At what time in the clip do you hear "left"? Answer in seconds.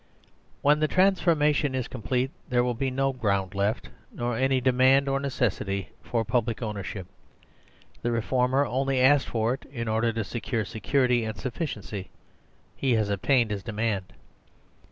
3.53-3.91